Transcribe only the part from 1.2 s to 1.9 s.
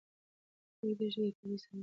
یو طبعي ثروت دی.